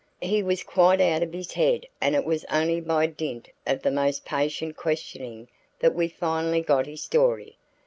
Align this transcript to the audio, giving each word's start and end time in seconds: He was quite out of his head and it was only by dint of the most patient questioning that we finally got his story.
He 0.23 0.41
was 0.41 0.63
quite 0.63 0.99
out 0.99 1.21
of 1.21 1.31
his 1.31 1.51
head 1.53 1.85
and 2.01 2.15
it 2.15 2.25
was 2.25 2.43
only 2.45 2.81
by 2.81 3.05
dint 3.05 3.49
of 3.67 3.83
the 3.83 3.91
most 3.91 4.25
patient 4.25 4.75
questioning 4.75 5.47
that 5.77 5.93
we 5.93 6.07
finally 6.07 6.61
got 6.61 6.87
his 6.87 7.03
story. 7.03 7.55